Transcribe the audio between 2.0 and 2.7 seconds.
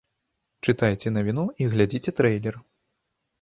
трэйлер!